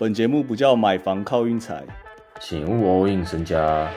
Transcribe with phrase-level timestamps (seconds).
[0.00, 1.84] 本节目不叫买房靠运财，
[2.40, 3.90] 请勿 all in 身家。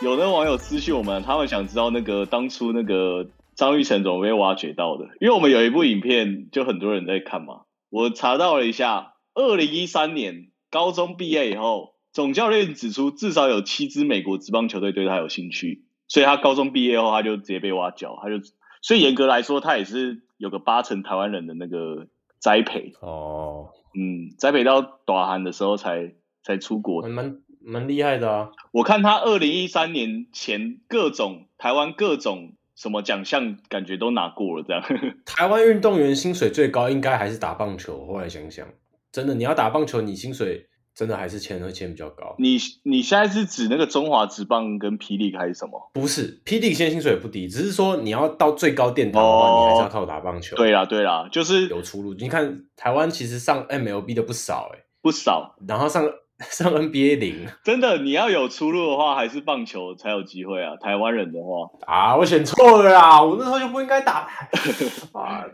[0.00, 3.26] 有的网友私信我们，他们想知道那个当初那个
[3.56, 7.62] 张玉成怎么被挖掘到的，因为我们有一部影片，就很多人在看嘛。
[7.90, 15.82] 我查到了一下，二零一三年高中毕业以后，总教练指出至少有七支美国职棒球队对他有兴趣，
[16.14, 18.34] 所以他高中毕业后他就直接被挖角，他就
[18.82, 22.06] 所以严格来说，他也是有个八成台湾人的那个
[22.38, 26.12] 栽培哦，嗯，栽培到短韩的时候才
[26.44, 27.08] 才出国的。
[27.08, 28.50] 蛮蛮厉害的啊。
[28.70, 34.84] 我看他二零一三年前各种台湾各种什么奖项，感觉都拿过了，这样。
[35.26, 38.06] 台湾运动员薪水最高应该还是打棒球。
[38.06, 38.68] 后来想想，
[39.10, 42.34] 真的你要打棒球，你薪水真的还是签会签比较高。
[42.38, 45.90] 你你现在是指那个中华职棒跟霹雳还是什么？
[45.94, 50.56] 不是，霹雳现在薪水也不低，只是说你要到最高殿堂的话，哦你还是要靠打棒球。
[50.56, 52.14] 对啦对啦，就是有出路。
[52.14, 56.04] 你看台湾其实上 MLB 的不少哎、不少，然后上
[56.50, 60.76] 上 NBA 零真的你要有出路的话，还是棒球才有机会啊。
[60.76, 64.28] 台湾人的话，啊，我选错了啦，我那时候就不应该打
[65.12, 65.44] 啊！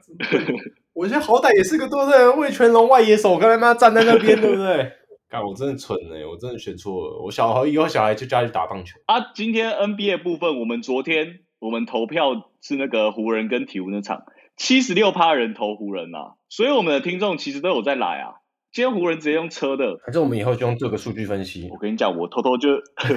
[0.93, 2.29] 我现在好歹也是个对不对？
[2.31, 4.93] 魏全龙外野手，刚才妈站在那边，对不对？
[5.31, 7.23] 看，我真的蠢哎、我真的选错了。
[7.23, 8.99] 我小孩以后小孩就叫他去打棒球。
[9.07, 14.25] 啊，今天 NBA 部分，我们昨天我们投票是那个湖人跟鹈鹕那场，
[14.57, 18.43] 七十六趴人投湖人啊，所以我们的听众其实都有在来啊。
[18.73, 21.77] 今天湖人直接用车的，反正我们以后就用这个数据分析我。
[21.77, 22.69] 跟你讲，我偷偷就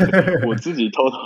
[0.50, 1.18] 我自己偷偷，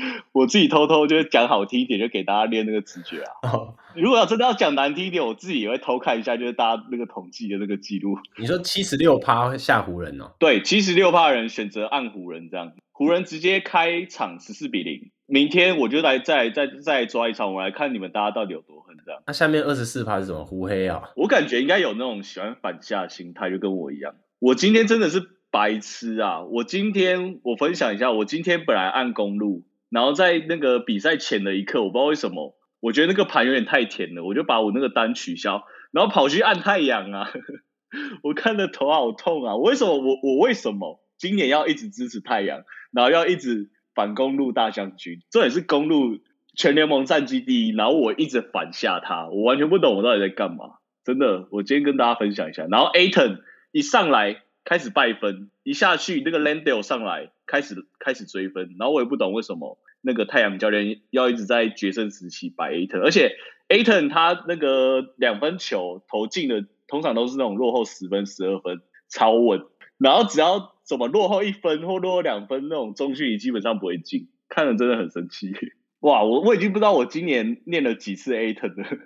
[0.32, 3.50] 我自己偷偷就讲好听一点，就给大家练那个直觉啊。
[3.52, 8.18] 哦如果要真的要讲难听一点，我自己也会偷看一下，就是大家那个统计的那个记录。
[8.38, 15.10] 你说七十六趴下湖人哦，对，七十六趴人选择按湖人这样，湖人直接开场十四比零。
[15.34, 19.20] 明天我就来再再再抓一场，我来看你们大家到底有多狠这样。
[19.26, 20.44] 那下面二十四趴是什么？
[20.44, 21.10] 胡黑啊？
[21.16, 24.14] 我感觉应该有那种喜欢反下心态，就跟我一样。
[24.38, 25.20] 我今天真的是
[25.50, 26.42] 白痴啊！
[26.44, 37.32] 我今天我分享一下，我今天本来按公路，然后在那个比赛前的一刻，我不知道为什么，我觉得那个盘有点太甜了，我就把我那个单取消，然后跑去按太阳啊！
[38.22, 39.56] 我看的头好痛啊！
[39.56, 45.20] 我为什么我我为什么今年要一直支持太阳，然后要一直反公路大将军？
[45.30, 46.18] 这也是公路
[46.56, 50.78] 全联盟战绩第一，然后我一直反下他，我完全不懂我到底在干嘛。
[51.04, 52.66] 真的，我今天跟大家分享一下。
[52.70, 53.40] 然后 Aton
[53.72, 63.36] 一上来开始败分，一下去那个 Landale 上来开始开始追分，然后我也不懂为什么那个太阳教练要一直在决胜时期摆 Aton，而且
[63.68, 69.66] Aton 他那个两分球投进的通常都是那种落后十分、十二分，超稳。
[69.98, 75.52] 然后只要怎么落后一分或落后两分，那种中距离基本上不会进，看了真的很生气。
[76.00, 78.98] 哇，我我已经不知道我今年念了几次 Aton 了，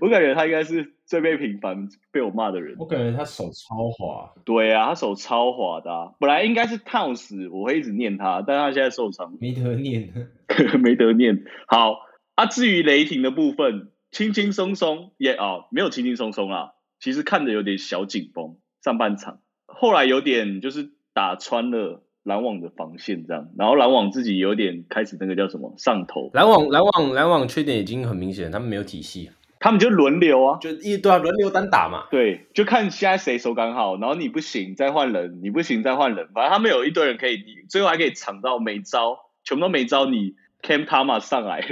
[0.00, 2.76] 我感觉他应该是最被频繁被我骂的人。
[2.78, 10.30] 我感觉他手超滑，对啊，他手超滑的、啊，本来应该是 Towns，我会一直念他，但他现在受伤，没得念。
[10.80, 11.44] 没得念。
[11.66, 11.98] 好
[12.36, 19.40] 啊，至于雷霆的部分，轻轻松松也啊、没有轻轻松松啦，其实看着有点小紧绷，上半场
[19.78, 32.06] 后来有点就是打穿了篮网的防线这样，然后篮网自己有点开始那个叫什么上头，篮网篮网篮网缺点已经很明显，他们没有体系，他们就轮流啊，就一对啊轮流单打嘛。
[32.10, 41.64] 对，就看现在谁手感好，然后你不行再换人，你不行再换人，反正他们有一堆人可以，你最后还可以抢到没招，全部都没招，你 Cam Thomas 上来，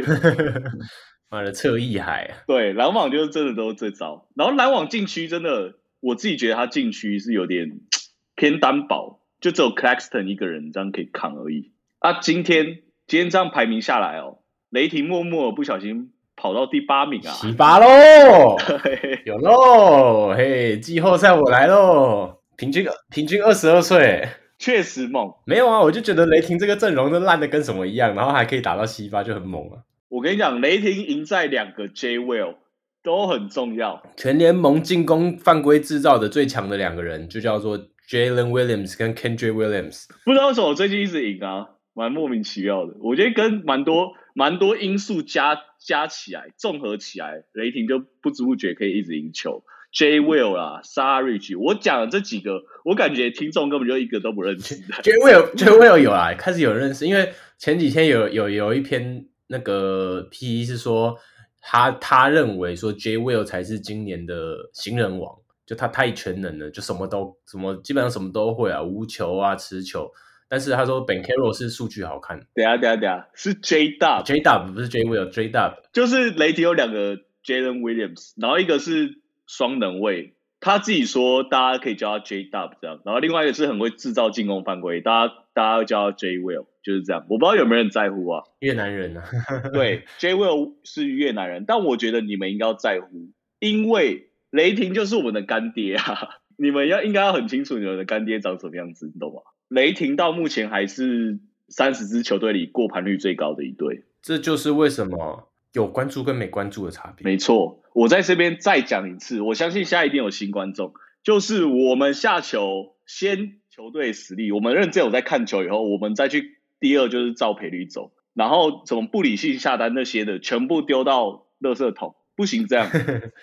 [1.31, 7.81] 妈的，侧翼海，对，篮网就是真的都是这招，然后篮网禁区真的，我自己觉得他禁区是有点
[8.37, 11.72] 偏单薄，就只有 Claxton 一个人这样可以扛而已。
[11.98, 24.28] 啊，今天今天这样排名下来哦，雷霆默默不小心跑到第八名啊，十八喽， 嘿嘿有喽，嘿，季后赛我来喽，平均平均二十二岁。
[24.59, 25.32] 确实猛。
[25.47, 29.82] 没有啊，我就觉得雷霆这个阵容都烂的跟什么一样，然后还可以打到西巴，就很猛啊。
[30.09, 32.56] 我跟你讲，雷霆赢在两个 J Will
[33.05, 34.03] 都很重要。
[34.17, 37.79] 全联盟进攻犯规制造的最强的两个人，就叫做
[38.09, 40.06] Jalen Williams 跟 Kendrick Williams。
[40.25, 42.95] 不知道为什么我最近一直赢啊，蛮莫名其妙的。
[43.01, 49.62] 我觉得跟蛮多蛮多因素加加起来，综合起来，雷霆就不知不觉可以一直赢球。
[49.93, 55.03] J Will 啦 s a r i c h 我讲的这几个，我感觉听众根本就一个都不认识的。
[55.03, 61.17] J Will J Will 有啦，开始有人认识，因为前几天有有有一篇那个 P 是说
[61.66, 65.34] 他他认为说 J Will 才是今年的新人王，
[65.64, 70.12] 就他太全能了，就什么都什么基本上什么都会啊，无球啊、持球，
[70.46, 82.72] 但是他说 Ben Carroll 是数据好看等下等下等下，是 J Dub，，J Dub 不是 J Will，J Dub 就是雷霆有两个 Jalen Williams，然后一个是双能卫，他自己说大家可以叫他 J Dub
[82.82, 87.25] 这样，然后另外一个是很会制造进攻犯规，大家大家会叫他 J Will，就是这样。
[87.31, 88.43] 我不知道有没有人在乎啊？
[88.59, 89.25] 越南人啊，
[89.73, 93.31] 对，J Will 是越南人，但我觉得你们应该要在乎，
[93.61, 99.41] 因为雷霆就是我们的干爹啊， 你们要应该要很清楚你们的干爹长什么样子，你懂吗？
[99.69, 104.05] 雷霆到目前还是三十支球队里过盘率最高的一队。
[104.23, 107.25] 这就是为什么有关注跟没关注的差别。
[107.25, 122.88] 没错，我在这边再讲一次，我相信现在一定有新观众，就是我们下球先球队实力，我们认真有在看球以后，我们再去第二就是照赔率走，然后什么不理性下单那些的，全部丢到垃圾桶，不行这样，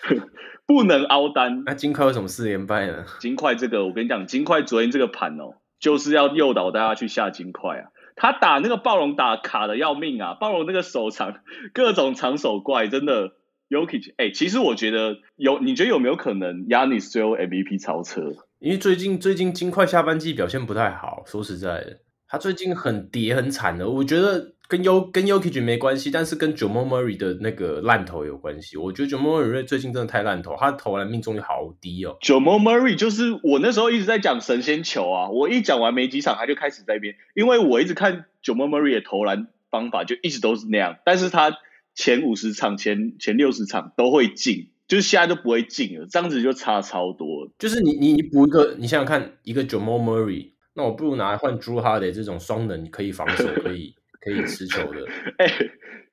[0.66, 1.64] 不能凹单。
[1.66, 3.04] 那金块为什么四连败呢？
[3.20, 7.90] 金块这个，我跟你讲，金块昨天这个盘哦，就是要诱导大家去下金块啊。
[8.16, 11.42] 他打那个暴龙打卡的要命啊，暴龙那个手长，
[11.74, 13.34] 各种长手怪，真的
[13.68, 18.32] Yoki，哎、其实我觉得有，你觉得有没有可能 Yanis 最后 MVP 超车？
[18.62, 21.98] 因为最近最近金块下半季表现不太好，说实在的，
[22.28, 23.90] 他最近很跌很惨的。
[23.90, 28.76] 我觉得跟 U 跟 Yokich 没关系，但是跟 j a m a Murray 的那个烂投有关系。
[28.76, 32.16] 我觉得 j a m a Murray 最近真的太烂投，他投篮命中率好低哦。
[32.20, 41.58] j a m a Murray 就是我那时候一直在讲神仙球啊，我一讲完没几场他就开始在变，因为我一直看 j a m a Murray 的投篮方法就一直都是那样，但是他
[41.96, 47.48] 前五十场、前前六十场都会进，就是现在都不会进了，这样子就差超多。
[47.58, 55.06] 就是你你你补一个，你想想看，一个 Jamal Murray，那我不如拿来换 Drew Holiday 这种双能可以防守、 可以可以持球的。
[55.38, 55.46] 哎、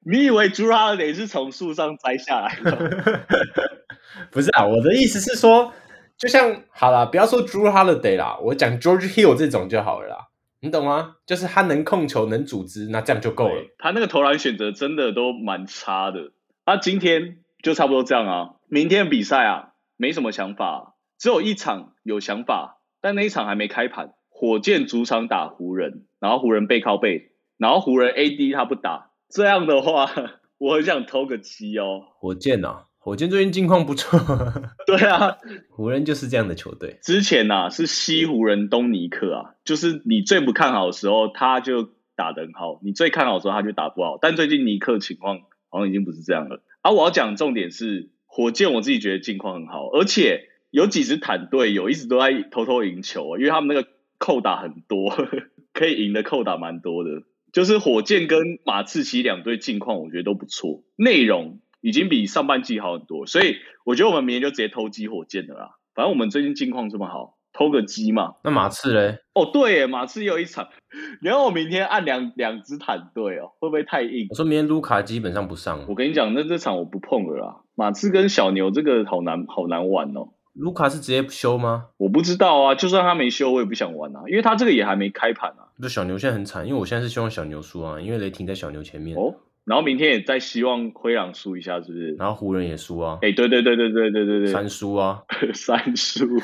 [0.05, 3.19] 你以为 Drew Holiday 是从树上摘下来的？
[4.31, 5.73] 不是啊，我的意思是说，
[6.17, 10.17] 就像好啦，不要说 Drew Holiday 啦，我讲 George Hill 这种就好了啦，
[10.61, 11.17] 你懂吗？
[11.25, 13.61] 就是他能控球、能组织，那这样就够了。
[13.77, 16.31] 他那个投篮选择真的都蛮差的。
[16.63, 24.13] 他、今天就差不多这样啊，明天的比赛啊，没什么想法，只有一场有想法，但那一场还没开盘。
[24.29, 30.09] 火箭主场打湖人，然后湖人背靠背，然后湖人 AD 他不打，这样的话，
[30.59, 32.03] 我很想偷个鸡哦。
[32.19, 34.19] 火箭啊，火箭最近近况不错，
[34.85, 35.37] 对啊，
[35.71, 36.99] 湖人就是这样的球队。
[37.01, 44.19] 之前呐、啊、是西湖人东尼克啊，就是你最不看好的时候，他就打得很好；你最看好的时候，他就打不好。
[44.21, 45.39] 但最近尼克情况
[45.69, 46.61] 好像已经不是这样了。
[46.81, 53.89] 啊，我要讲的重点是火箭，我自己觉得近况很好，而且有几支坦队有一直都在偷偷赢球，因为他们那个
[54.19, 55.37] 扣打很多，呵 呵
[55.73, 57.23] 可以赢的扣打蛮多的。
[57.51, 65.71] 就是火箭跟马刺其实两队近况，我觉得都不错，内容已经比上半季好很多，所以我觉得我们明年就直接偷鸡火箭的啦。
[65.95, 68.35] 反正我们最近近况这么好，偷个鸡嘛。
[68.43, 69.19] 那马刺嘞？
[69.33, 70.67] 哦，对耶，马刺也有一场，
[71.21, 74.35] 然后我明天按两两支坦队哦，会不会太硬我？
[74.35, 77.57] 说明天卢卡基本上不上，我跟你讲，那这场我不碰了啦。
[77.75, 81.85] 马刺跟小牛这个好难好难玩哦，卢卡是直接不休吗？
[81.97, 85.71] 我不知道啊，就算他没休，我也不想玩啊，因为他这个也还没开盘啊。
[85.81, 92.15] 就小牛现在很惨，因为我现在是希望小牛输啊，因为雷霆在小牛前面，哦，然后明天也在希望灰狼输一下，是不是？
[92.15, 95.23] 然后湖人也输啊，哎，对对对对对对对对，三输啊，
[95.55, 96.25] 三输。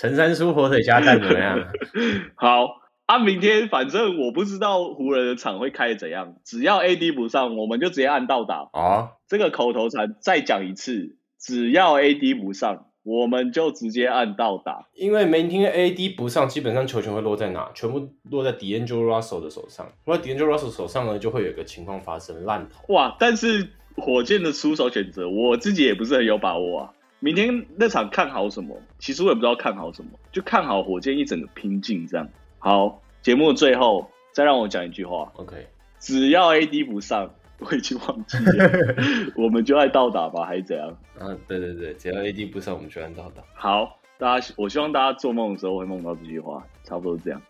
[0.00, 1.62] 陈三叔火腿加蛋怎么样？
[2.34, 8.70] 好啊，明天反正我不知道湖人的场会开怎样，只要 AD 不上，我们就直接按倒打。
[8.72, 14.86] 啊，这个口头禅再讲一次，只要 AD 不上，我们就直接按倒打。
[14.94, 17.70] 因为明天 AD 不上，基本上球权会落在哪？
[17.74, 19.86] 全部落在 D'Angelo Russell 的手上。
[20.06, 22.94] 落在 D'Angelo Russell 手上呢，就会有一个情况发生，烂头。
[22.94, 23.14] 哇！
[23.20, 26.90] 但是火箭的出手选择，我自己也不是很有把握啊。
[27.20, 28.76] 明天那场看好什么？
[28.98, 32.28] 其实我也不知道看好什么，就看好火箭一整个拼劲这样。
[32.58, 35.66] 好，节目的最后再让我讲一句话：OK，
[35.98, 38.70] 只要 AD 不上， 我已经忘记了，
[39.36, 40.88] 我们就爱倒打吧，还是怎样？
[41.18, 43.42] 啊，对对对，只要 AD 不上，我们就按倒打。
[43.54, 47.40] 好，大家，我希望大家做梦的时候会梦到这句话，差不多是这样。